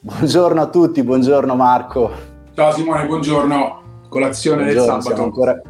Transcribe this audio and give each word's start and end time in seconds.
Buongiorno 0.00 0.60
a 0.60 0.68
tutti, 0.68 1.02
buongiorno 1.02 1.56
Marco. 1.56 2.12
Ciao 2.54 2.70
Simone, 2.70 3.04
buongiorno. 3.06 4.06
Colazione 4.08 4.62
buongiorno, 4.62 4.92
del 4.92 5.02
sabato. 5.02 5.22
Ancora... 5.24 5.62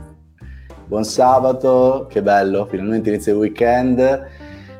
Buon 0.84 1.04
sabato, 1.04 2.06
che 2.10 2.20
bello, 2.20 2.66
finalmente 2.66 3.08
inizia 3.08 3.32
il 3.32 3.38
weekend. 3.38 4.26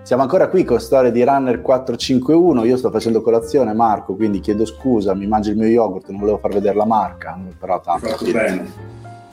Siamo 0.03 0.21
ancora 0.21 0.49
qui 0.49 0.65
con 0.65 0.79
storia 0.79 1.11
di 1.11 1.25
Runner 1.25 1.63
451. 1.63 2.65
Io 2.65 2.77
sto 2.77 2.91
facendo 2.91 3.23
colazione, 3.23 3.73
Marco, 3.73 4.17
quindi 4.17 4.41
chiedo 4.41 4.67
scusa, 4.67 5.15
mi 5.15 5.27
mangio 5.27 5.49
il 5.49 5.57
mio 5.57 5.69
yogurt, 5.69 6.11
non 6.11 6.21
volevo 6.21 6.37
far 6.37 6.53
vedere 6.53 6.77
la 6.77 6.87
marca, 6.87 7.41
però 7.59 7.81
tanto 7.81 8.07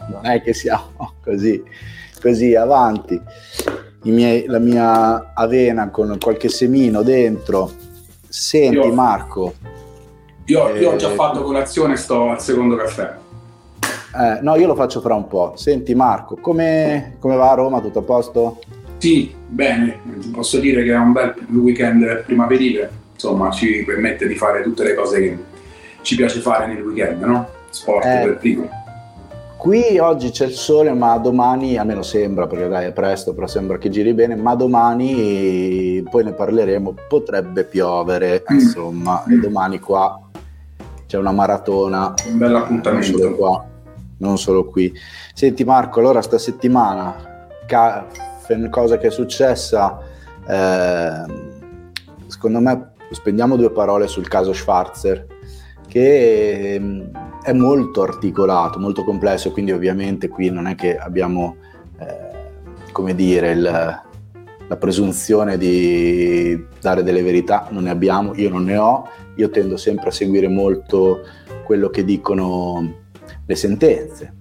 non 0.08 0.26
è 0.26 0.42
che 0.42 0.54
siamo 0.54 1.12
così, 1.22 1.62
così 2.22 2.56
avanti. 2.56 3.22
Miei, 4.04 4.46
la 4.46 4.60
mia 4.60 5.34
avena 5.34 5.90
con 5.90 6.18
qualche 6.22 6.48
semino 6.48 7.02
dentro. 7.02 7.70
Senti, 8.30 8.78
io, 8.78 8.94
Marco. 8.94 9.54
Io, 10.46 10.75
io 10.75 10.91
ho 10.91 10.96
già 10.96 11.12
eh, 11.12 11.16
fatto 11.16 11.41
colazione, 11.41 11.95
sto 11.95 12.30
al 12.30 12.41
secondo 12.41 12.76
caffè. 12.76 13.13
Eh, 14.16 14.40
no, 14.41 14.55
io 14.55 14.67
lo 14.67 14.76
faccio 14.76 15.02
fra 15.02 15.16
un 15.16 15.27
po'. 15.27 15.53
Senti, 15.55 15.95
Marco, 15.95 16.36
come, 16.36 17.16
come 17.20 17.36
va 17.36 17.52
a 17.52 17.55
Roma? 17.55 17.81
Tutto 17.81 17.99
a 17.99 18.03
posto? 18.03 18.59
Sì, 18.98 19.34
bene. 19.48 20.00
Posso 20.31 20.59
dire 20.59 20.84
che 20.84 20.94
è 20.94 20.98
un 20.98 21.12
bel 21.12 21.34
weekend 21.52 22.23
primaverile. 22.23 22.89
Insomma, 23.13 23.50
ci 23.50 23.84
permette 23.84 24.27
di 24.27 24.36
fare 24.36 24.62
tutte 24.62 24.84
le 24.84 24.94
cose 24.94 25.20
che 25.20 25.38
ci 26.02 26.16
piace 26.16 26.39
fare 26.39 26.67
nel 26.67 26.84
weekend, 26.84 27.23
no? 27.23 27.50
Sport 27.70 28.05
eh, 28.05 28.22
per 28.23 28.38
primo 28.38 28.70
Qui 29.58 29.98
oggi 29.98 30.30
c'è 30.30 30.45
il 30.45 30.53
sole, 30.53 30.94
ma 30.94 31.17
domani, 31.17 31.77
a 31.77 31.84
me 31.84 31.95
lo 31.95 32.03
sembra, 32.03 32.45
perché 32.45 32.67
dai 32.67 32.86
è 32.86 32.91
presto, 32.91 33.34
però 33.34 33.48
sembra 33.48 33.80
che 33.80 33.89
giri 33.89 34.14
bene, 34.14 34.36
ma 34.36 34.53
domani, 34.53 36.03
poi 36.08 36.23
ne 36.23 36.34
parleremo, 36.34 36.94
potrebbe 37.08 37.64
piovere, 37.64 38.44
mm. 38.44 38.53
insomma, 38.53 39.23
e 39.23 39.38
domani 39.38 39.80
qua 39.80 40.20
c'è 41.08 41.18
una 41.18 41.32
maratona. 41.32 42.14
Un 42.27 42.38
bel 42.38 42.55
appuntamento. 42.55 43.36
Qua, 43.36 43.66
non 44.17 44.38
solo 44.38 44.66
qui. 44.66 44.94
Senti 45.34 45.64
Marco, 45.64 46.00
allora 46.00 46.22
sta 46.22 46.38
settimana, 46.38 47.48
ca- 47.66 48.08
cosa 48.70 48.98
che 48.98 49.08
è 49.08 49.11
successa, 49.11 50.00
eh, 50.48 51.23
secondo 52.28 52.59
me 52.59 52.92
spendiamo 53.11 53.56
due 53.56 53.72
parole 53.72 54.08
sul 54.08 54.28
caso 54.28 54.53
Schwarzer 54.53 55.28
che 55.88 56.73
ehm, 56.73 57.11
è 57.42 57.53
molto 57.53 58.02
articolato, 58.02 58.80
molto 58.80 59.03
complesso, 59.03 59.52
quindi 59.52 59.72
ovviamente 59.72 60.28
qui 60.28 60.50
non 60.50 60.67
è 60.67 60.76
che 60.76 60.98
abbiamo, 60.98 61.56
eh, 62.00 62.92
come 62.92 63.16
dire, 63.16 63.52
il, 63.52 64.02
la 64.67 64.77
presunzione 64.77 65.58
di 65.58 66.66
dare 66.81 67.03
delle 67.03 67.21
verità, 67.21 67.67
non 67.71 67.83
ne 67.83 67.89
abbiamo, 67.89 68.33
io 68.35 68.49
non 68.49 68.63
ne 68.63 68.77
ho, 68.77 69.08
io 69.35 69.49
tendo 69.49 69.77
sempre 69.77 70.09
a 70.09 70.11
seguire 70.11 70.47
molto 70.47 71.21
quello 71.66 71.89
che 71.89 72.03
dicono 72.03 73.03
le 73.45 73.55
sentenze 73.55 74.36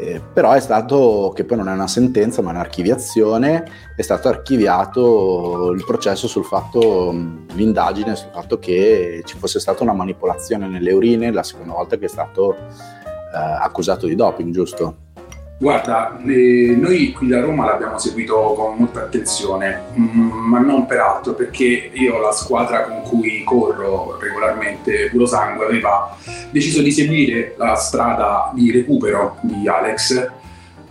eh, 0.00 0.20
però 0.32 0.52
è 0.52 0.60
stato, 0.60 1.30
che 1.34 1.44
poi 1.44 1.58
non 1.58 1.68
è 1.68 1.72
una 1.72 1.86
sentenza 1.86 2.40
ma 2.40 2.50
un'archiviazione, 2.50 3.64
è 3.94 4.00
stato 4.00 4.28
archiviato 4.28 5.72
il 5.72 5.84
processo 5.84 6.26
sul 6.26 6.44
fatto, 6.44 7.10
l'indagine 7.52 8.16
sul 8.16 8.30
fatto 8.32 8.58
che 8.58 9.22
ci 9.26 9.36
fosse 9.36 9.60
stata 9.60 9.82
una 9.82 9.92
manipolazione 9.92 10.68
nelle 10.68 10.92
urine 10.92 11.30
la 11.30 11.42
seconda 11.42 11.74
volta 11.74 11.98
che 11.98 12.06
è 12.06 12.08
stato 12.08 12.54
eh, 12.54 12.58
accusato 13.32 14.06
di 14.06 14.14
doping, 14.14 14.52
giusto? 14.52 14.96
Guarda, 15.60 16.18
eh, 16.24 16.74
noi 16.74 17.12
qui 17.12 17.28
da 17.28 17.42
Roma 17.42 17.66
l'abbiamo 17.66 17.98
seguito 17.98 18.34
con 18.56 18.76
molta 18.78 19.00
attenzione, 19.00 19.82
mm, 19.94 20.30
ma 20.30 20.58
non 20.58 20.86
per 20.86 21.00
altro, 21.00 21.34
perché 21.34 21.90
io 21.92 22.18
la 22.18 22.32
squadra 22.32 22.84
con 22.84 23.02
cui 23.02 23.44
corro 23.44 24.16
regolarmente, 24.18 25.10
Puro 25.10 25.26
Sangue, 25.26 25.66
aveva 25.66 26.16
deciso 26.50 26.80
di 26.80 26.90
seguire 26.90 27.56
la 27.58 27.74
strada 27.74 28.50
di 28.54 28.72
recupero 28.72 29.36
di 29.42 29.68
Alex 29.68 30.30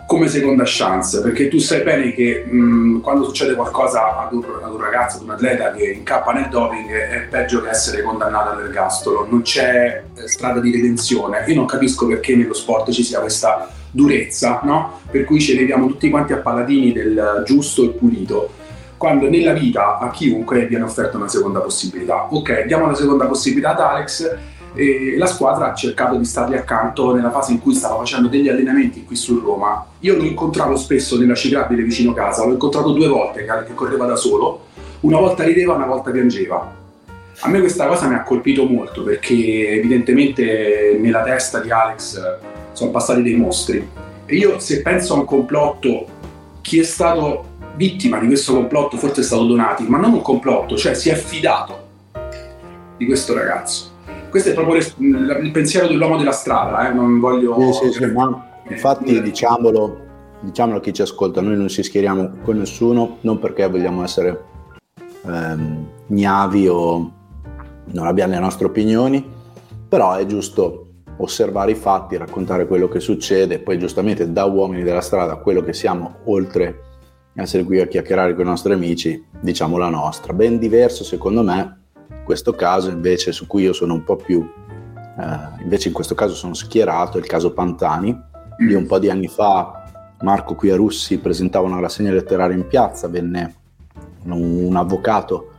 come 0.06 0.28
seconda 0.28 0.62
chance, 0.64 1.20
perché 1.20 1.48
tu 1.48 1.58
sai 1.58 1.82
bene 1.82 2.12
che 2.12 2.44
mh, 2.48 2.56
mm, 2.56 3.00
quando 3.00 3.24
succede 3.24 3.56
qualcosa 3.56 4.20
ad 4.20 4.32
un, 4.32 4.44
ad 4.62 4.72
un, 4.72 4.80
ragazzo, 4.80 5.16
ad 5.16 5.24
un 5.24 5.30
atleta 5.30 5.72
che 5.72 5.84
incappa 5.90 6.30
nel 6.30 6.48
doping 6.48 6.88
è 6.92 7.26
peggio 7.28 7.60
che 7.60 7.70
essere 7.70 8.02
condannato 8.02 8.50
all'ergastolo, 8.50 9.26
non 9.28 9.42
c'è 9.42 10.04
eh, 10.14 10.28
strada 10.28 10.60
di 10.60 10.70
redenzione. 10.70 11.42
Io 11.48 11.56
non 11.56 11.66
capisco 11.66 12.06
perché 12.06 12.36
nello 12.36 12.54
sport 12.54 12.92
ci 12.92 13.02
sia 13.02 13.18
questa 13.18 13.68
durezza, 13.90 14.60
no? 14.64 15.00
per 15.10 15.24
cui 15.24 15.40
ci 15.40 15.54
leviamo 15.54 15.86
tutti 15.86 16.10
quanti 16.10 16.32
a 16.32 16.38
paladini 16.38 16.92
del 16.92 17.42
giusto 17.44 17.84
e 17.84 17.88
pulito, 17.88 18.50
quando 18.96 19.28
nella 19.28 19.52
vita 19.52 19.98
a 19.98 20.10
chiunque 20.10 20.66
viene 20.66 20.84
offerta 20.84 21.16
una 21.16 21.28
seconda 21.28 21.60
possibilità. 21.60 22.26
Ok, 22.30 22.64
diamo 22.66 22.84
una 22.84 22.94
seconda 22.94 23.26
possibilità 23.26 23.70
ad 23.70 23.80
Alex 23.80 24.38
e 24.74 25.16
la 25.16 25.26
squadra 25.26 25.72
ha 25.72 25.74
cercato 25.74 26.16
di 26.16 26.24
stargli 26.24 26.54
accanto 26.54 27.14
nella 27.14 27.30
fase 27.30 27.52
in 27.52 27.60
cui 27.60 27.74
stava 27.74 27.96
facendo 27.96 28.28
degli 28.28 28.48
allenamenti 28.48 29.04
qui 29.04 29.16
su 29.16 29.40
Roma. 29.40 29.84
Io 30.00 30.16
lo 30.16 30.22
incontravo 30.22 30.76
spesso 30.76 31.18
nella 31.18 31.34
ciclabile 31.34 31.82
vicino 31.82 32.12
casa, 32.12 32.44
l'ho 32.44 32.52
incontrato 32.52 32.92
due 32.92 33.08
volte 33.08 33.44
che 33.44 33.74
correva 33.74 34.06
da 34.06 34.16
solo, 34.16 34.66
una 35.00 35.18
volta 35.18 35.44
rideva, 35.44 35.74
una 35.74 35.86
volta 35.86 36.10
piangeva. 36.10 36.78
A 37.42 37.48
me 37.48 37.60
questa 37.60 37.86
cosa 37.86 38.06
mi 38.06 38.14
ha 38.14 38.22
colpito 38.22 38.66
molto 38.66 39.02
perché 39.02 39.70
evidentemente 39.70 40.98
nella 41.00 41.22
testa 41.22 41.60
di 41.60 41.70
Alex 41.70 42.20
sono 42.80 42.90
passati 42.90 43.22
dei 43.22 43.36
mostri. 43.36 43.86
E 44.24 44.36
io 44.36 44.58
se 44.58 44.80
penso 44.80 45.14
a 45.14 45.18
un 45.18 45.24
complotto, 45.26 46.06
chi 46.62 46.78
è 46.78 46.82
stato 46.82 47.44
vittima 47.76 48.18
di 48.18 48.26
questo 48.26 48.54
complotto 48.54 48.96
forse 48.96 49.20
è 49.20 49.24
stato 49.24 49.44
Donati, 49.44 49.84
ma 49.84 49.98
non 49.98 50.14
un 50.14 50.22
complotto, 50.22 50.76
cioè 50.76 50.94
si 50.94 51.10
è 51.10 51.14
fidato 51.14 51.88
di 52.96 53.04
questo 53.04 53.34
ragazzo. 53.34 53.88
Questo 54.30 54.50
è 54.50 54.54
proprio 54.54 54.76
il 54.76 55.50
pensiero 55.52 55.88
dell'uomo 55.88 56.16
della 56.16 56.32
strada, 56.32 56.88
eh? 56.88 56.94
non 56.94 57.18
voglio... 57.20 57.72
Sì, 57.72 57.90
sì, 57.90 57.92
sì, 57.92 58.06
ma 58.06 58.62
infatti 58.68 59.16
eh, 59.16 59.22
diciamolo, 59.22 60.00
diciamolo 60.40 60.78
a 60.78 60.80
chi 60.80 60.92
ci 60.92 61.02
ascolta, 61.02 61.40
noi 61.40 61.56
non 61.56 61.68
si 61.68 61.82
schieriamo 61.82 62.36
con 62.42 62.58
nessuno, 62.58 63.18
non 63.22 63.38
perché 63.38 63.68
vogliamo 63.68 64.04
essere 64.04 64.44
ehm, 65.26 65.86
gnavi 66.06 66.68
o 66.68 67.12
non 67.92 68.06
abbiamo 68.06 68.34
le 68.34 68.38
nostre 68.38 68.66
opinioni, 68.66 69.26
però 69.88 70.14
è 70.14 70.24
giusto 70.26 70.89
osservare 71.22 71.72
i 71.72 71.74
fatti, 71.74 72.16
raccontare 72.16 72.66
quello 72.66 72.88
che 72.88 73.00
succede, 73.00 73.58
poi 73.58 73.78
giustamente 73.78 74.30
da 74.32 74.44
uomini 74.44 74.82
della 74.82 75.00
strada, 75.00 75.36
quello 75.36 75.62
che 75.62 75.72
siamo, 75.72 76.16
oltre 76.24 76.80
a 77.36 77.42
essere 77.42 77.64
qui 77.64 77.80
a 77.80 77.86
chiacchierare 77.86 78.34
con 78.34 78.46
i 78.46 78.48
nostri 78.48 78.72
amici, 78.72 79.24
diciamo 79.40 79.76
la 79.76 79.88
nostra. 79.88 80.32
Ben 80.32 80.58
diverso 80.58 81.04
secondo 81.04 81.42
me 81.42 81.78
questo 82.24 82.52
caso 82.52 82.90
invece 82.90 83.32
su 83.32 83.46
cui 83.46 83.62
io 83.62 83.72
sono 83.72 83.94
un 83.94 84.04
po' 84.04 84.16
più, 84.16 84.46
eh, 85.18 85.62
invece 85.62 85.88
in 85.88 85.94
questo 85.94 86.14
caso 86.14 86.34
sono 86.34 86.54
schierato, 86.54 87.18
è 87.18 87.20
il 87.20 87.26
caso 87.26 87.52
Pantani. 87.52 88.28
Io 88.68 88.78
un 88.78 88.86
po' 88.86 88.98
di 88.98 89.08
anni 89.08 89.28
fa 89.28 89.84
Marco 90.20 90.54
qui 90.54 90.70
a 90.70 90.76
Russi 90.76 91.18
presentava 91.18 91.66
una 91.66 91.80
rassegna 91.80 92.12
letteraria 92.12 92.56
in 92.56 92.66
piazza, 92.66 93.08
venne 93.08 93.54
un, 94.24 94.64
un 94.64 94.76
avvocato 94.76 95.52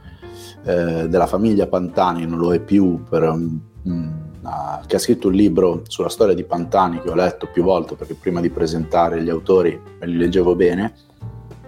eh, 0.64 1.08
della 1.08 1.28
famiglia 1.28 1.68
Pantani, 1.68 2.26
non 2.26 2.40
lo 2.40 2.54
è 2.54 2.60
più 2.60 3.04
per... 3.08 3.24
Um, 3.24 4.21
uh, 4.42 4.86
che 4.86 4.96
ha 4.96 5.00
scritto 5.00 5.28
un 5.28 5.34
libro 5.34 5.84
sulla 5.88 6.10
storia 6.10 6.34
di 6.34 6.44
Pantani 6.44 7.02
che 7.02 7.10
ho 7.10 7.16
letto 7.16 7.48
più 7.48 7.64
volte 7.64 7.96
perché 7.96 8.16
prima 8.16 8.42
di 8.42 8.50
presentare 8.50 9.22
gli 9.22 9.30
autori 9.30 9.80
li 10.00 10.18
leggevo 10.18 10.56
bene 10.56 10.94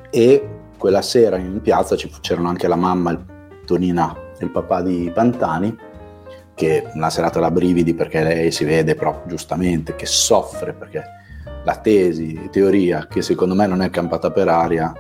e 0.10 0.50
quella 0.78 1.02
sera 1.02 1.38
in 1.38 1.62
piazza 1.62 1.96
c'erano 1.96 2.50
anche 2.50 2.68
la 2.68 2.76
mamma 2.76 3.26
Tonina 3.66 4.16
e 4.38 4.44
il 4.44 4.52
papà 4.52 4.82
di 4.82 5.12
Pantani 5.14 5.76
che 6.54 6.88
una 6.94 7.10
serata 7.10 7.40
da 7.40 7.50
brividi 7.50 7.94
perché 7.94 8.22
lei 8.22 8.52
si 8.52 8.64
vede 8.64 8.96
proprio 8.96 9.28
giustamente 9.28 9.96
che 9.96 10.06
soffre 10.06 10.74
perché 10.74 11.04
la 11.64 11.78
tesi, 11.78 12.50
teoria 12.52 13.08
che 13.08 13.22
secondo 13.22 13.56
me 13.56 13.66
non 13.66 13.82
è 13.82 13.90
campata 13.90 14.32
per 14.32 14.50
aria 14.50 14.94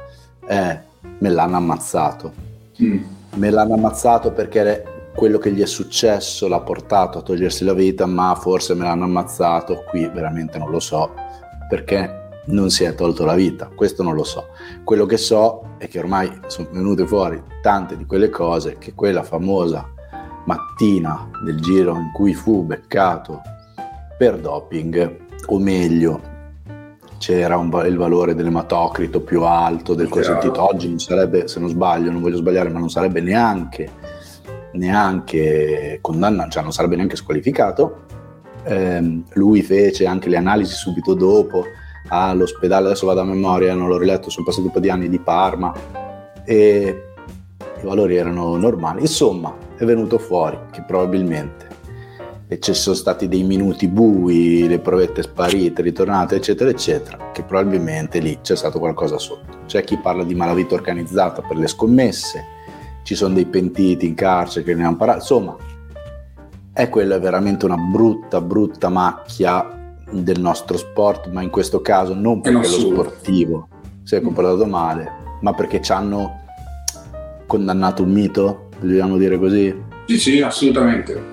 è 0.45 0.79
me 1.19 1.29
l'hanno 1.29 1.57
ammazzato. 1.57 2.33
Mm. 2.81 3.03
Me 3.35 3.49
l'hanno 3.49 3.73
ammazzato 3.75 4.31
perché 4.31 4.83
quello 5.15 5.37
che 5.37 5.51
gli 5.51 5.61
è 5.61 5.65
successo 5.65 6.47
l'ha 6.47 6.61
portato 6.61 7.19
a 7.19 7.21
togliersi 7.21 7.63
la 7.63 7.73
vita, 7.73 8.05
ma 8.05 8.35
forse 8.35 8.73
me 8.73 8.83
l'hanno 8.83 9.05
ammazzato, 9.05 9.83
qui 9.89 10.09
veramente 10.13 10.57
non 10.57 10.69
lo 10.69 10.79
so, 10.79 11.13
perché 11.69 12.21
non 12.45 12.69
si 12.69 12.83
è 12.83 12.93
tolto 12.95 13.23
la 13.23 13.35
vita, 13.35 13.69
questo 13.73 14.03
non 14.03 14.15
lo 14.15 14.23
so. 14.23 14.47
Quello 14.83 15.05
che 15.05 15.17
so 15.17 15.75
è 15.77 15.87
che 15.87 15.99
ormai 15.99 16.39
sono 16.47 16.67
venute 16.71 17.05
fuori 17.05 17.41
tante 17.61 17.95
di 17.95 18.05
quelle 18.05 18.29
cose 18.29 18.77
che 18.77 18.93
quella 18.93 19.23
famosa 19.23 19.87
mattina 20.45 21.29
del 21.43 21.61
giro 21.61 21.95
in 21.95 22.11
cui 22.11 22.33
fu 22.33 22.63
beccato 22.63 23.41
per 24.17 24.39
doping, 24.39 25.21
o 25.47 25.59
meglio, 25.59 26.31
c'era 27.17 27.55
un, 27.55 27.71
il 27.85 27.95
valore 27.95 28.35
dell'ematocrito 28.35 29.21
più 29.21 29.43
alto 29.43 29.93
del 29.93 30.09
consentito, 30.09 30.61
oggi 30.61 30.89
non 30.89 30.99
sarebbe, 30.99 31.47
se 31.47 31.59
non 31.59 31.69
sbaglio, 31.69 32.11
non 32.11 32.21
voglio 32.21 32.37
sbagliare, 32.37 32.69
ma 32.69 32.79
non 32.79 32.89
sarebbe 32.89 33.21
neanche 33.21 33.89
neanche 34.73 35.97
condannato, 36.01 36.51
cioè 36.51 36.63
non 36.63 36.71
sarebbe 36.71 36.95
neanche 36.95 37.15
squalificato. 37.15 38.05
Eh, 38.65 39.23
lui 39.33 39.61
fece 39.61 40.05
anche 40.05 40.29
le 40.29 40.37
analisi 40.37 40.73
subito 40.73 41.13
dopo 41.13 41.65
all'ospedale, 42.07 42.87
adesso 42.87 43.05
vado 43.05 43.21
a 43.21 43.25
memoria, 43.25 43.73
non 43.73 43.87
l'ho 43.87 43.97
riletto, 43.97 44.29
sono 44.29 44.45
passati 44.45 44.67
un 44.67 44.73
po' 44.73 44.79
di 44.79 44.89
anni 44.89 45.09
di 45.09 45.19
Parma 45.19 45.73
e 46.45 47.03
i 47.81 47.85
valori 47.85 48.15
erano 48.15 48.55
normali. 48.55 49.01
Insomma, 49.01 49.55
è 49.75 49.83
venuto 49.85 50.17
fuori 50.17 50.57
che 50.71 50.83
probabilmente 50.85 51.71
ci 52.59 52.73
sono 52.73 52.95
stati 52.95 53.27
dei 53.27 53.43
minuti 53.43 53.87
bui, 53.87 54.67
le 54.67 54.79
provette 54.79 55.23
sparite, 55.23 55.81
ritornate, 55.81 56.35
eccetera, 56.35 56.69
eccetera, 56.69 57.31
che 57.31 57.41
probabilmente 57.43 58.19
lì 58.19 58.39
c'è 58.41 58.55
stato 58.55 58.79
qualcosa 58.79 59.17
sotto. 59.17 59.61
C'è 59.65 59.83
chi 59.83 59.97
parla 59.97 60.23
di 60.23 60.35
malavita 60.35 60.75
organizzata 60.75 61.41
per 61.41 61.57
le 61.57 61.67
scommesse, 61.67 62.45
ci 63.03 63.15
sono 63.15 63.35
dei 63.35 63.45
pentiti 63.45 64.07
in 64.07 64.15
carcere 64.15 64.65
che 64.65 64.73
ne 64.73 64.85
hanno 64.85 64.95
parlato, 64.95 65.19
insomma, 65.19 65.55
è 66.73 66.89
quella 66.89 67.19
veramente 67.19 67.65
una 67.65 67.77
brutta, 67.77 68.41
brutta 68.41 68.89
macchia 68.89 69.95
del 70.09 70.39
nostro 70.39 70.77
sport, 70.77 71.29
ma 71.29 71.41
in 71.41 71.49
questo 71.49 71.81
caso 71.81 72.13
non 72.13 72.41
perché 72.41 72.67
lo 72.67 72.79
sportivo 72.79 73.67
si 74.03 74.15
è 74.15 74.21
comportato 74.21 74.65
male, 74.65 75.11
ma 75.41 75.53
perché 75.53 75.81
ci 75.81 75.91
hanno 75.91 76.41
condannato 77.45 78.03
un 78.03 78.11
mito, 78.11 78.69
vogliamo 78.79 79.17
dire 79.17 79.37
così? 79.37 79.75
Sì, 80.07 80.17
sì, 80.17 80.41
assolutamente. 80.41 81.31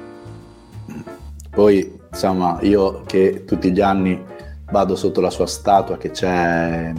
Poi, 1.51 1.99
insomma, 2.11 2.59
io 2.63 3.03
che 3.07 3.45
tutti 3.45 3.73
gli 3.73 3.81
anni 3.81 4.23
vado 4.71 4.95
sotto 4.95 5.21
la 5.21 5.31
sua 5.31 5.47
statua 5.47 5.97
che 5.97 6.11
c'è 6.11 6.93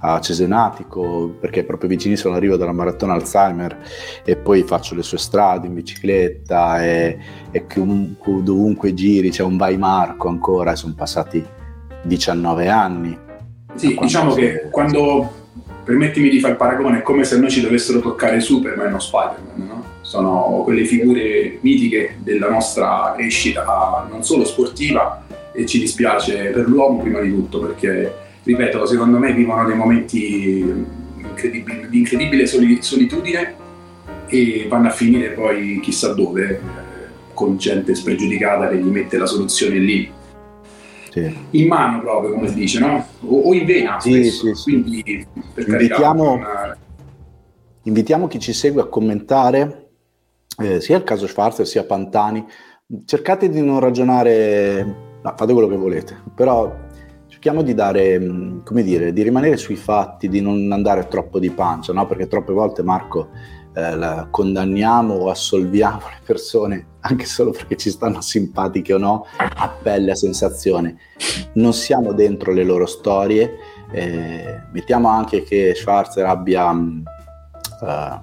a 0.00 0.20
Cesenatico, 0.20 1.34
perché 1.38 1.64
proprio 1.64 1.88
vicinissimo 1.88 2.34
arrivo 2.34 2.56
dalla 2.56 2.72
maratona 2.72 3.14
Alzheimer 3.14 3.78
e 4.24 4.36
poi 4.36 4.62
faccio 4.62 4.94
le 4.94 5.02
sue 5.02 5.18
strade 5.18 5.66
in 5.66 5.74
bicicletta 5.74 6.82
e, 6.84 7.18
e 7.50 7.66
chiunque, 7.66 8.42
dovunque 8.42 8.94
giri 8.94 9.30
c'è 9.30 9.42
un 9.42 9.56
vai 9.56 9.76
Marco 9.76 10.28
ancora, 10.28 10.74
sono 10.76 10.94
passati 10.96 11.44
19 12.02 12.68
anni. 12.68 13.18
Sì, 13.74 13.96
diciamo 14.00 14.34
che 14.34 14.68
quando, 14.70 15.30
permettimi 15.84 16.28
di 16.28 16.40
fare 16.40 16.52
il 16.52 16.58
paragone, 16.58 16.98
è 16.98 17.02
come 17.02 17.24
se 17.24 17.38
noi 17.38 17.50
ci 17.50 17.60
dovessero 17.60 18.00
toccare 18.00 18.40
Superman 18.40 18.94
o 18.94 18.98
Spider-Man, 18.98 19.66
no? 19.66 19.84
sono 20.00 20.62
quelle 20.64 20.84
figure 20.84 21.58
mitiche 21.60 22.16
della 22.18 22.48
nostra 22.48 23.14
crescita, 23.16 24.06
non 24.10 24.24
solo 24.24 24.44
sportiva, 24.44 25.24
e 25.52 25.66
ci 25.66 25.78
dispiace 25.78 26.50
per 26.50 26.68
l'uomo 26.68 27.00
prima 27.00 27.20
di 27.20 27.30
tutto, 27.30 27.60
perché, 27.60 28.14
ripeto, 28.42 28.86
secondo 28.86 29.18
me 29.18 29.32
vivono 29.32 29.66
dei 29.66 29.76
momenti 29.76 30.86
incredibili, 31.16 31.88
di 31.88 31.98
incredibile 31.98 32.46
solitudine 32.46 33.54
e 34.26 34.66
vanno 34.68 34.88
a 34.88 34.92
finire 34.92 35.30
poi 35.30 35.80
chissà 35.80 36.12
dove, 36.12 36.50
eh, 36.50 36.60
con 37.34 37.56
gente 37.56 37.94
spregiudicata 37.94 38.68
che 38.68 38.76
gli 38.76 38.88
mette 38.88 39.18
la 39.18 39.26
soluzione 39.26 39.78
lì. 39.78 40.10
Sì. 41.10 41.36
In 41.50 41.66
mano 41.66 42.00
proprio, 42.00 42.34
come 42.34 42.48
si 42.48 42.54
dice, 42.54 42.78
no? 42.78 43.04
O, 43.22 43.40
o 43.40 43.54
in 43.54 43.64
vena, 43.64 43.98
sì, 43.98 44.30
sì, 44.30 44.52
quindi 44.62 45.26
per 45.52 45.66
invitiamo, 45.68 46.38
carità, 46.38 46.78
invitiamo 47.82 48.28
chi 48.28 48.38
ci 48.38 48.52
segue 48.52 48.82
a 48.82 48.86
commentare 48.86 49.88
eh, 50.60 50.80
sia 50.80 50.96
il 50.96 51.04
caso 51.04 51.26
Schwarzer 51.26 51.66
sia 51.66 51.84
Pantani, 51.84 52.44
cercate 53.06 53.48
di 53.48 53.60
non 53.60 53.80
ragionare, 53.80 54.84
no, 55.20 55.34
fate 55.36 55.52
quello 55.52 55.68
che 55.68 55.76
volete, 55.76 56.16
però 56.34 56.72
cerchiamo 57.40 57.62
di 57.62 57.72
dare, 57.72 58.20
mm, 58.20 58.64
come 58.64 58.82
dire, 58.82 59.14
di 59.14 59.22
rimanere 59.22 59.56
sui 59.56 59.76
fatti, 59.76 60.28
di 60.28 60.42
non 60.42 60.70
andare 60.72 61.08
troppo 61.08 61.38
di 61.38 61.48
pancia, 61.48 61.94
no? 61.94 62.06
perché 62.06 62.28
troppe 62.28 62.52
volte 62.52 62.82
Marco 62.82 63.30
eh, 63.72 64.26
condanniamo 64.30 65.14
o 65.14 65.30
assolviamo 65.30 66.00
le 66.00 66.20
persone 66.22 66.86
anche 67.00 67.24
solo 67.24 67.52
perché 67.52 67.78
ci 67.78 67.88
stanno 67.88 68.20
simpatiche 68.20 68.92
o 68.92 68.98
no, 68.98 69.24
a 69.38 69.68
pelle, 69.70 70.10
a 70.10 70.14
sensazione. 70.14 70.98
Non 71.54 71.72
siamo 71.72 72.12
dentro 72.12 72.52
le 72.52 72.62
loro 72.62 72.84
storie, 72.84 73.56
eh, 73.90 74.60
mettiamo 74.70 75.08
anche 75.08 75.42
che 75.42 75.72
Schwarzer 75.74 76.26
abbia, 76.26 76.70
uh, 76.70 78.22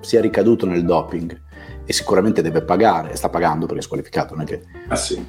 sia 0.00 0.20
ricaduto 0.20 0.66
nel 0.66 0.84
doping 0.84 1.40
e 1.84 1.92
sicuramente 1.92 2.42
deve 2.42 2.62
pagare, 2.62 3.14
sta 3.14 3.28
pagando 3.28 3.66
perché 3.66 3.80
è 3.80 3.84
squalificato, 3.84 4.34
non 4.34 4.42
è 4.42 4.46
che... 4.46 4.62
Ah 4.88 4.96
sì. 4.96 5.24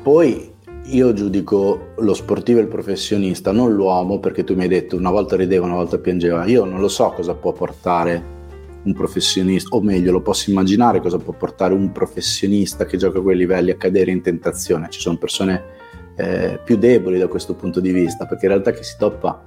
Poi 0.00 0.58
io 0.90 1.12
giudico 1.12 1.92
lo 1.98 2.14
sportivo 2.14 2.58
e 2.58 2.62
il 2.62 2.68
professionista, 2.68 3.52
non 3.52 3.72
l'uomo, 3.72 4.18
perché 4.18 4.44
tu 4.44 4.54
mi 4.54 4.62
hai 4.62 4.68
detto 4.68 4.96
una 4.96 5.10
volta 5.10 5.36
rideva, 5.36 5.66
una 5.66 5.74
volta 5.74 5.98
piangeva. 5.98 6.44
Io 6.46 6.64
non 6.64 6.80
lo 6.80 6.88
so 6.88 7.10
cosa 7.10 7.34
può 7.34 7.52
portare 7.52 8.38
un 8.82 8.92
professionista, 8.92 9.76
o 9.76 9.82
meglio, 9.82 10.12
lo 10.12 10.22
posso 10.22 10.50
immaginare 10.50 11.00
cosa 11.00 11.18
può 11.18 11.32
portare 11.32 11.74
un 11.74 11.92
professionista 11.92 12.86
che 12.86 12.96
gioca 12.96 13.18
a 13.18 13.22
quei 13.22 13.36
livelli 13.36 13.70
a 13.70 13.76
cadere 13.76 14.10
in 14.10 14.22
tentazione. 14.22 14.88
Ci 14.90 15.00
sono 15.00 15.18
persone 15.18 15.62
eh, 16.16 16.58
più 16.64 16.76
deboli 16.76 17.18
da 17.18 17.28
questo 17.28 17.54
punto 17.54 17.80
di 17.80 17.92
vista, 17.92 18.26
perché 18.26 18.46
in 18.46 18.52
realtà 18.52 18.72
chi 18.72 18.82
si 18.82 18.96
toppa, 18.98 19.42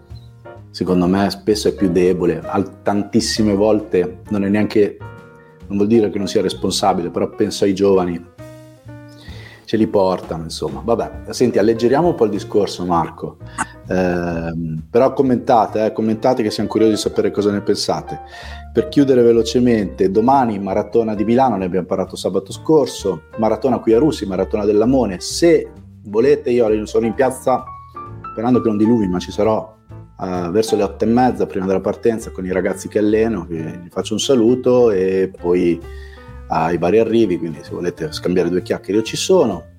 secondo 0.69 1.07
me, 1.07 1.29
spesso 1.29 1.67
è 1.67 1.73
più 1.73 1.89
debole, 1.91 2.41
tantissime 2.83 3.53
volte 3.53 4.21
non 4.29 4.43
è 4.43 4.49
neanche 4.49 4.97
non 5.67 5.77
vuol 5.77 5.87
dire 5.87 6.09
che 6.09 6.17
non 6.17 6.27
sia 6.27 6.41
responsabile, 6.41 7.09
però 7.09 7.29
penso 7.29 7.63
ai 7.63 7.73
giovani, 7.73 8.21
ce 9.65 9.77
li 9.77 9.87
portano, 9.87 10.43
insomma. 10.43 10.81
Vabbè, 10.83 11.31
senti, 11.31 11.57
alleggeriamo 11.57 12.09
un 12.09 12.15
po' 12.15 12.25
il 12.25 12.31
discorso, 12.31 12.85
Marco. 12.85 13.37
Eh, 13.87 14.53
però 14.89 15.13
commentate, 15.13 15.85
eh, 15.85 15.91
commentate 15.91 16.43
che 16.43 16.51
siamo 16.51 16.69
curiosi 16.69 16.93
di 16.93 16.99
sapere 16.99 17.31
cosa 17.31 17.51
ne 17.51 17.61
pensate. 17.61 18.21
Per 18.71 18.89
chiudere 18.89 19.21
velocemente, 19.21 20.09
domani 20.09 20.59
maratona 20.59 21.15
di 21.15 21.23
Milano, 21.23 21.57
ne 21.57 21.65
abbiamo 21.65 21.85
parlato 21.85 22.15
sabato 22.15 22.51
scorso, 22.51 23.23
maratona 23.37 23.79
qui 23.79 23.93
a 23.93 23.99
Russi, 23.99 24.25
maratona 24.25 24.65
dell'Amone. 24.65 25.19
Se 25.19 25.69
volete, 26.05 26.49
io 26.49 26.85
sono 26.85 27.05
in 27.05 27.13
piazza 27.13 27.63
sperando 28.31 28.61
che 28.61 28.67
non 28.67 28.77
diluvi, 28.77 29.07
ma 29.07 29.19
ci 29.19 29.31
sarò 29.31 29.75
uh, 30.17 30.49
verso 30.49 30.75
le 30.75 30.83
otto 30.83 31.03
e 31.03 31.07
mezza 31.07 31.45
prima 31.45 31.67
della 31.67 31.81
partenza 31.81 32.31
con 32.31 32.45
i 32.45 32.51
ragazzi 32.51 32.87
che 32.87 32.97
alleno, 32.97 33.45
che 33.45 33.81
gli 33.83 33.89
faccio 33.89 34.13
un 34.13 34.19
saluto 34.19 34.89
e 34.89 35.31
poi 35.39 35.79
ai 36.53 36.77
vari 36.77 36.99
arrivi, 36.99 37.37
quindi 37.37 37.59
se 37.63 37.71
volete 37.71 38.11
scambiare 38.11 38.49
due 38.49 38.61
chiacchiere 38.61 38.99
io 38.99 39.05
ci 39.05 39.17
sono. 39.17 39.71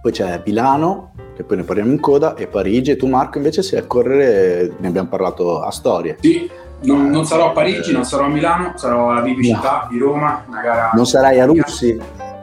Poi 0.00 0.12
c'è 0.12 0.42
Milano, 0.44 1.12
che 1.34 1.42
poi 1.44 1.56
ne 1.56 1.62
parliamo 1.62 1.90
in 1.90 2.00
coda, 2.00 2.34
e 2.34 2.46
Parigi, 2.46 2.90
e 2.90 2.96
tu 2.96 3.06
Marco 3.06 3.38
invece 3.38 3.62
sei 3.62 3.78
a 3.78 3.86
correre, 3.86 4.74
ne 4.78 4.88
abbiamo 4.88 5.08
parlato 5.08 5.60
a 5.60 5.70
storie. 5.70 6.18
Sì, 6.20 6.48
non, 6.82 7.08
non 7.08 7.24
sarò 7.24 7.48
a 7.48 7.52
Parigi, 7.52 7.92
non 7.92 8.04
sarò 8.04 8.24
a 8.24 8.28
Milano, 8.28 8.72
sarò 8.76 9.10
alla 9.10 9.22
Vivicità 9.22 9.82
no. 9.84 9.88
di 9.90 9.98
Roma, 9.98 10.44
una 10.46 10.60
gara... 10.60 10.90
Non 10.92 11.06
sarai 11.06 11.40
a 11.40 11.46
Russi? 11.46 11.98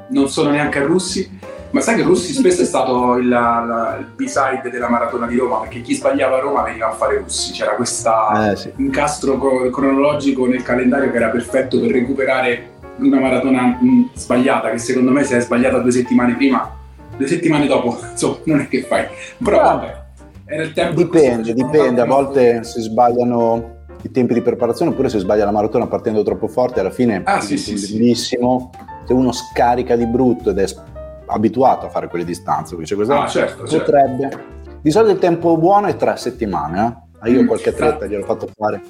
Non 0.09 0.27
sono 0.27 0.49
neanche 0.49 0.79
a 0.79 0.83
Russi 0.83 1.39
ma 1.75 1.81
sai 1.81 1.95
che 1.95 2.03
Russi 2.03 2.31
spesso 2.31 2.61
è 2.61 2.65
stato 2.65 3.17
il, 3.17 3.27
la, 3.27 3.97
il 3.99 4.05
B-side 4.15 4.69
della 4.71 4.87
maratona 4.87 5.27
di 5.27 5.35
Roma, 5.35 5.59
perché 5.59 5.81
chi 5.81 5.93
sbagliava 5.93 6.37
a 6.37 6.39
Roma 6.39 6.63
veniva 6.63 6.87
a 6.87 6.93
fare 6.93 7.17
Russi. 7.17 7.51
C'era 7.51 7.71
questo 7.71 8.13
eh, 8.33 8.55
sì. 8.55 8.71
incastro 8.77 9.37
cronologico 9.69 10.47
nel 10.47 10.63
calendario 10.63 11.11
che 11.11 11.17
era 11.17 11.27
perfetto 11.27 11.81
per 11.81 11.91
recuperare 11.91 12.74
una 12.97 13.19
maratona 13.19 13.77
mh, 13.79 14.09
sbagliata, 14.13 14.71
che 14.71 14.77
secondo 14.77 15.11
me 15.11 15.23
se 15.23 15.37
è 15.37 15.41
sbagliata 15.41 15.79
due 15.79 15.91
settimane 15.91 16.35
prima, 16.35 16.73
due 17.17 17.27
settimane 17.27 17.67
dopo, 17.67 17.97
insomma, 18.11 18.37
non 18.45 18.59
è 18.61 18.67
che 18.67 18.83
fai. 18.83 19.05
Però 19.43 19.61
vabbè, 19.61 20.03
era 20.45 20.63
il 20.63 20.73
tempo. 20.73 21.01
Dipende, 21.01 21.53
dipende, 21.53 22.01
a 22.01 22.05
volte 22.05 22.63
si 22.63 22.81
sbagliano 22.81 23.73
i 24.01 24.11
tempi 24.11 24.35
di 24.35 24.41
preparazione 24.41 24.91
oppure 24.91 25.09
se 25.09 25.17
sbaglia 25.17 25.45
la 25.45 25.51
maratona 25.51 25.87
partendo 25.87 26.21
troppo 26.21 26.47
forte 26.47 26.79
alla 26.79 26.91
fine 26.91 27.23
ah, 27.25 27.41
sì, 27.41 27.57
sì, 27.57 27.75
sì. 27.75 28.13
se 28.13 28.37
uno 28.37 29.31
scarica 29.31 29.95
di 29.95 30.05
brutto 30.05 30.51
ed 30.51 30.59
è 30.59 30.65
abituato 31.25 31.87
a 31.87 31.89
fare 31.89 32.07
quelle 32.07 32.23
distanze, 32.25 32.75
quindi 32.75 32.93
questo 32.93 33.13
ah, 33.13 33.27
certo, 33.27 33.67
certo. 33.67 33.91
potrebbe. 33.91 34.21
Certo. 34.29 34.53
Di 34.81 34.91
solito 34.91 35.13
il 35.13 35.19
tempo 35.19 35.57
buono 35.57 35.87
è 35.87 35.95
tre 35.95 36.17
settimane, 36.17 37.05
eh? 37.23 37.31
io 37.31 37.41
mm, 37.41 37.47
qualche 37.47 37.69
atleta 37.69 38.05
gliel'ho 38.05 38.25
fatto 38.25 38.47
fare 38.55 38.81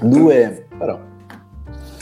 due, 0.00 0.66
però. 0.76 0.98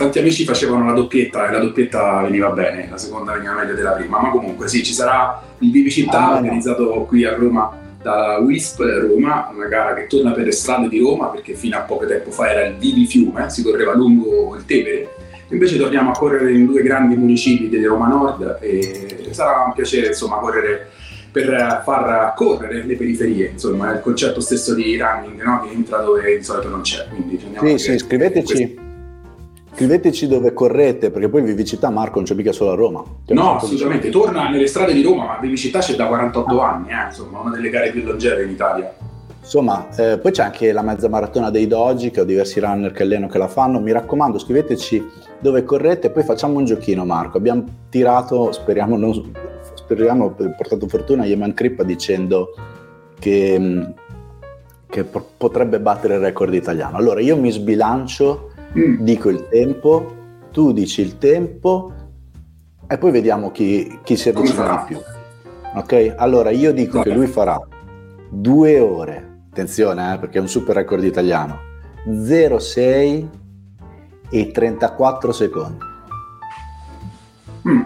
Tanti 0.01 0.19
amici 0.19 0.47
facevano 0.47 0.87
la 0.87 0.93
doppietta 0.93 1.47
e 1.47 1.53
la 1.53 1.59
doppietta 1.59 2.23
veniva 2.23 2.49
bene, 2.53 2.89
la 2.89 2.97
seconda 2.97 3.33
veniva 3.33 3.53
meglio 3.53 3.75
della 3.75 3.91
prima, 3.91 4.19
ma 4.19 4.31
comunque 4.31 4.67
sì, 4.67 4.83
ci 4.83 4.95
sarà 4.95 5.43
il 5.59 5.71
Vivicittà 5.71 6.29
ah, 6.29 6.37
organizzato 6.37 6.95
no. 6.95 7.05
qui 7.05 7.27
a 7.27 7.35
Roma 7.35 7.71
da 8.01 8.39
WISP 8.39 8.81
Roma, 8.81 9.51
una 9.55 9.67
gara 9.67 9.93
che 9.93 10.07
torna 10.07 10.33
per 10.33 10.47
le 10.47 10.53
strade 10.53 10.89
di 10.89 11.01
Roma 11.01 11.27
perché 11.27 11.53
fino 11.53 11.77
a 11.77 11.81
poco 11.81 12.07
tempo 12.07 12.31
fa 12.31 12.51
era 12.51 12.65
il 12.65 12.77
Vivi 12.77 13.05
Fiume, 13.05 13.51
si 13.51 13.63
correva 13.63 13.95
lungo 13.95 14.57
il 14.57 14.65
Tevere 14.65 15.09
Invece 15.49 15.77
torniamo 15.77 16.13
a 16.13 16.17
correre 16.17 16.51
in 16.51 16.65
due 16.65 16.81
grandi 16.81 17.15
municipi 17.15 17.69
di 17.69 17.85
Roma 17.85 18.07
Nord 18.07 18.57
e 18.63 19.29
sarà 19.33 19.65
un 19.67 19.75
piacere 19.75 20.07
insomma 20.07 20.37
correre 20.37 20.89
per 21.31 21.83
far 21.85 22.33
correre 22.35 22.85
le 22.85 22.97
periferie, 22.97 23.51
insomma 23.51 23.93
è 23.93 23.97
il 23.97 24.01
concetto 24.01 24.41
stesso 24.41 24.73
di 24.73 24.97
running 24.97 25.43
no? 25.43 25.61
che 25.61 25.75
entra 25.75 25.99
dove 25.99 26.39
di 26.39 26.43
solito 26.43 26.71
non 26.71 26.81
c'è. 26.81 27.07
Quindi 27.09 27.39
sì, 27.61 27.79
sì, 27.79 27.99
scriveteci. 27.99 28.89
Scriveteci 29.73 30.27
dove 30.27 30.53
correte, 30.53 31.11
perché 31.11 31.29
poi 31.29 31.43
Vivicità 31.43 31.91
Marco 31.91 32.17
non 32.17 32.25
c'è 32.25 32.35
mica 32.35 32.53
solo 32.53 32.73
a 32.73 32.75
Roma. 32.75 33.03
C'è 33.25 33.35
no, 33.35 33.57
assolutamente, 33.57 34.11
torna 34.11 34.49
nelle 34.49 34.67
strade 34.67 34.93
di 34.93 35.03
Roma, 35.03 35.25
ma 35.25 35.39
Vivicità 35.41 35.79
c'è 35.79 35.95
da 35.95 36.07
48 36.07 36.61
ah. 36.61 36.73
anni, 36.73 36.91
eh, 36.91 37.07
insomma, 37.07 37.41
una 37.41 37.51
delle 37.51 37.71
gare 37.71 37.91
più 37.91 38.03
longeve 38.03 38.45
in 38.45 38.51
Italia. 38.51 38.93
Insomma, 39.41 39.89
eh, 39.97 40.19
poi 40.19 40.33
c'è 40.33 40.43
anche 40.43 40.71
la 40.71 40.83
mezza 40.83 41.09
maratona 41.09 41.51
dei 41.51 41.67
Dogi, 41.67 42.11
che 42.11 42.21
ho 42.21 42.25
diversi 42.25 42.61
runner 42.61 42.93
che 42.93 43.03
alleno 43.03 43.27
che 43.27 43.39
la 43.39 43.49
fanno. 43.49 43.81
Mi 43.81 43.91
raccomando, 43.91 44.39
scriveteci 44.39 45.03
dove 45.41 45.65
correte 45.65 46.09
e 46.09 46.11
poi 46.11 46.23
facciamo 46.23 46.59
un 46.59 46.65
giochino, 46.65 47.05
Marco. 47.05 47.39
Abbiamo 47.39 47.65
tirato, 47.89 48.53
speriamo, 48.53 48.97
non, 48.97 49.33
speriamo 49.75 50.31
portato 50.31 50.87
fortuna, 50.87 51.25
Yeman 51.25 51.55
Crippa 51.55 51.83
dicendo 51.83 52.55
che, 53.19 53.59
mm, 53.59 53.83
che 54.89 55.05
potrebbe 55.05 55.81
battere 55.81 56.15
il 56.15 56.21
record 56.21 56.53
italiano. 56.53 56.97
Allora 56.97 57.21
io 57.21 57.37
mi 57.37 57.51
sbilancio, 57.51 58.50
mm. 58.79 58.97
dico 59.01 59.29
il 59.29 59.49
tempo, 59.49 60.17
tu 60.53 60.73
dici 60.73 61.01
il 61.01 61.19
tempo 61.19 61.93
e 62.87 62.99
poi 62.99 63.11
vediamo 63.11 63.51
chi, 63.51 64.01
chi 64.03 64.17
si 64.17 64.29
avvicina 64.29 64.85
di 64.87 64.95
più. 64.95 65.03
Ok? 65.75 66.15
Allora 66.17 66.51
io 66.51 66.73
dico 66.73 66.99
okay. 66.99 67.13
che 67.13 67.19
lui 67.19 67.27
farà 67.27 67.61
due 68.29 68.79
ore, 68.81 69.43
attenzione 69.51 70.15
eh, 70.15 70.19
perché 70.19 70.39
è 70.39 70.41
un 70.41 70.49
super 70.49 70.75
record 70.75 71.05
italiano, 71.05 71.59
0,6 72.07 73.27
e 74.31 74.51
34 74.51 75.33
secondi. 75.33 75.85
Mm. 77.69 77.83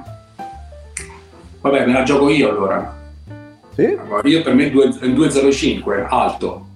Vabbè, 1.61 1.87
me 1.87 1.93
la 1.93 2.03
gioco 2.03 2.29
io 2.29 2.51
allora. 2.51 3.03
Sì? 3.75 3.99
Io 4.25 4.43
per 4.43 4.55
me 4.55 4.67
è 4.67 4.71
2,05, 4.71 6.07
alto. 6.09 6.67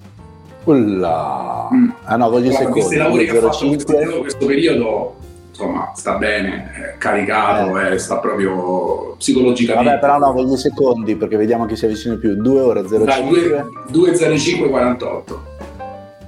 Ulla. 0.71 1.69
Mm. 1.73 1.91
Ah 2.05 2.17
no, 2.17 2.31
voglio 2.31 2.51
secondi. 2.53 2.81
Questi 2.81 2.97
lavori 2.97 3.27
2, 3.27 3.39
che 3.41 3.47
ha 3.47 3.51
fatto 3.51 3.67
questo, 3.67 3.95
questo 4.21 4.47
periodo 4.47 5.15
insomma 5.51 5.91
sta 5.95 6.17
bene, 6.17 6.71
è 6.73 6.99
caricato, 6.99 7.77
eh. 7.79 7.99
sta 7.99 8.19
proprio 8.19 9.15
psicologicamente. 9.19 9.91
Vabbè, 9.91 10.01
però 10.01 10.19
no, 10.19 10.33
voglio 10.33 10.55
i 10.55 10.59
secondi 10.59 11.17
perché 11.17 11.37
vediamo 11.37 11.67
chi 11.67 11.75
si 11.75 11.87
avvicina 11.87 12.17
più. 12.17 12.35
2 12.35 12.61
ore 12.61 12.87
05. 12.87 13.67
2.05 13.91 14.69
48. 14.69 15.43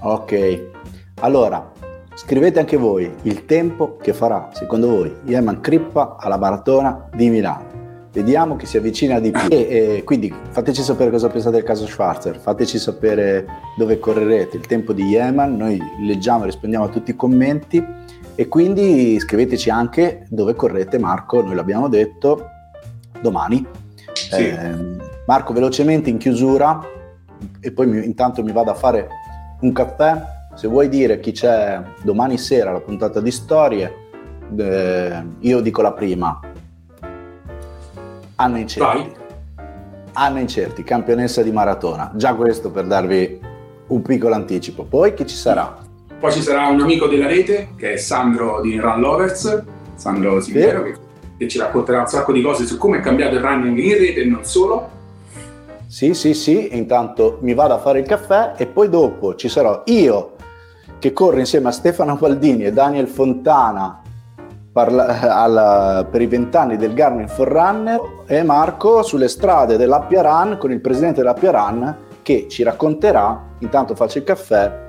Ok. 0.00 0.62
Allora, 1.20 1.70
scrivete 2.14 2.58
anche 2.58 2.76
voi 2.76 3.12
il 3.22 3.44
tempo 3.44 3.98
che 4.00 4.12
farà, 4.12 4.48
secondo 4.52 4.88
voi, 4.88 5.14
Yeman 5.24 5.60
Crippa 5.60 6.16
alla 6.18 6.38
maratona 6.38 7.08
di 7.14 7.28
Milano. 7.28 7.79
Vediamo 8.12 8.56
chi 8.56 8.66
si 8.66 8.76
avvicina 8.76 9.20
di 9.20 9.30
più. 9.30 9.48
E, 9.50 9.96
e, 9.98 10.04
quindi 10.04 10.34
fateci 10.50 10.82
sapere 10.82 11.10
cosa 11.10 11.28
pensate 11.28 11.56
del 11.56 11.64
caso 11.64 11.86
Schwarzer, 11.86 12.38
fateci 12.38 12.78
sapere 12.78 13.46
dove 13.76 13.98
correrete, 14.00 14.56
il 14.56 14.66
tempo 14.66 14.92
di 14.92 15.04
Yeman, 15.04 15.56
noi 15.56 15.80
leggiamo 16.04 16.42
e 16.42 16.46
rispondiamo 16.46 16.86
a 16.86 16.88
tutti 16.88 17.12
i 17.12 17.16
commenti 17.16 17.84
e 18.34 18.48
quindi 18.48 19.18
scriveteci 19.20 19.70
anche 19.70 20.26
dove 20.28 20.54
correte 20.54 20.98
Marco, 20.98 21.40
noi 21.42 21.54
l'abbiamo 21.54 21.88
detto, 21.88 22.48
domani. 23.20 23.64
Sì. 24.12 24.48
Eh, 24.48 24.74
Marco, 25.26 25.52
velocemente 25.52 26.10
in 26.10 26.16
chiusura, 26.16 26.80
e 27.60 27.70
poi 27.70 27.86
mi, 27.86 28.04
intanto 28.04 28.42
mi 28.42 28.52
vado 28.52 28.70
a 28.70 28.74
fare 28.74 29.08
un 29.60 29.72
caffè. 29.72 30.38
Se 30.54 30.66
vuoi 30.66 30.88
dire 30.88 31.20
chi 31.20 31.30
c'è 31.30 31.80
domani 32.02 32.38
sera 32.38 32.72
la 32.72 32.80
puntata 32.80 33.20
di 33.20 33.30
storie, 33.30 33.94
eh, 34.56 35.24
io 35.38 35.60
dico 35.60 35.82
la 35.82 35.92
prima. 35.92 36.40
Anna 38.40 38.58
Incerti. 38.58 38.96
Vai. 38.96 39.12
Anna 40.14 40.40
Incerti, 40.40 40.82
campionessa 40.82 41.42
di 41.42 41.52
maratona. 41.52 42.10
Già 42.14 42.34
questo 42.34 42.70
per 42.70 42.86
darvi 42.86 43.38
un 43.88 44.02
piccolo 44.02 44.34
anticipo. 44.34 44.84
Poi 44.84 45.12
chi 45.12 45.26
ci 45.26 45.36
sarà? 45.36 45.76
Poi 46.18 46.32
ci 46.32 46.40
sarà 46.40 46.68
un 46.68 46.80
amico 46.80 47.06
della 47.06 47.26
rete 47.26 47.74
che 47.76 47.92
è 47.92 47.96
Sandro 47.96 48.62
di 48.62 48.78
Run 48.78 49.00
Lovers, 49.00 49.62
Sandro 49.94 50.40
Silvero, 50.40 50.86
sì. 50.86 50.92
che, 50.92 50.98
che, 51.36 51.48
ci 51.48 51.58
racconterà 51.58 52.00
un 52.00 52.06
sacco 52.06 52.32
di 52.32 52.40
cose 52.40 52.64
su 52.64 52.78
come 52.78 52.98
è 52.98 53.00
cambiato 53.00 53.34
il 53.34 53.42
running 53.42 53.76
in 53.76 53.98
rete 53.98 54.20
e 54.20 54.24
non 54.24 54.44
solo. 54.44 54.98
Sì, 55.86 56.14
sì, 56.14 56.32
sì, 56.32 56.76
intanto 56.76 57.38
mi 57.42 57.52
vado 57.52 57.74
a 57.74 57.78
fare 57.78 58.00
il 58.00 58.06
caffè 58.06 58.54
e 58.56 58.66
poi 58.66 58.88
dopo 58.88 59.34
ci 59.34 59.48
sarò 59.48 59.82
io 59.86 60.36
che 60.98 61.12
corro 61.12 61.38
insieme 61.38 61.68
a 61.68 61.72
Stefano 61.72 62.16
Baldini 62.16 62.64
e 62.64 62.72
Daniel 62.72 63.08
Fontana 63.08 64.00
parla, 64.72 65.36
alla, 65.36 66.06
per 66.10 66.22
i 66.22 66.26
vent'anni 66.26 66.76
del 66.76 66.94
Garmin 66.94 67.28
Forerunner 67.28 68.00
e 68.26 68.42
Marco 68.42 69.02
sulle 69.02 69.28
strade 69.28 69.76
dell'Appia 69.76 70.22
Run 70.22 70.58
con 70.58 70.70
il 70.72 70.80
presidente 70.80 71.20
dell'Appia 71.20 71.50
Run 71.50 71.96
che 72.22 72.46
ci 72.48 72.62
racconterà, 72.62 73.54
intanto 73.58 73.94
faccio 73.94 74.18
il 74.18 74.24
caffè, 74.24 74.88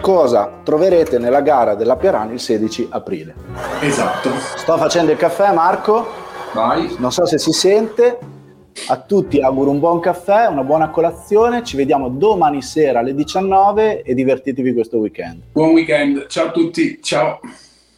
cosa 0.00 0.50
troverete 0.62 1.18
nella 1.18 1.40
gara 1.40 1.74
della 1.74 1.96
Piarani 1.96 2.34
il 2.34 2.40
16 2.40 2.88
aprile. 2.90 3.34
Esatto. 3.80 4.30
Sto 4.56 4.76
facendo 4.76 5.12
il 5.12 5.18
caffè 5.18 5.52
Marco. 5.52 6.06
Vai. 6.52 6.94
Non 6.98 7.12
so 7.12 7.26
se 7.26 7.38
si 7.38 7.52
sente. 7.52 8.18
A 8.88 8.98
tutti 8.98 9.40
auguro 9.40 9.70
un 9.70 9.78
buon 9.78 10.00
caffè, 10.00 10.46
una 10.46 10.62
buona 10.62 10.90
colazione. 10.90 11.64
Ci 11.64 11.76
vediamo 11.76 12.08
domani 12.08 12.60
sera 12.62 13.00
alle 13.00 13.14
19 13.14 14.02
e 14.02 14.14
divertitevi 14.14 14.74
questo 14.74 14.98
weekend. 14.98 15.40
Buon 15.52 15.70
weekend. 15.70 16.26
Ciao 16.26 16.48
a 16.48 16.50
tutti. 16.50 17.00
Ciao. 17.02 17.40